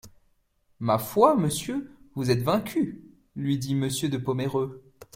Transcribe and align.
Ma 0.79 0.97
foi, 0.97 1.37
monsieur, 1.37 1.91
vous 2.15 2.31
êtes 2.31 2.41
vaincu, 2.41 3.03
lui 3.35 3.59
dit 3.59 3.75
Monsieur 3.75 4.09
de 4.09 4.17
Pomereux. 4.17 4.83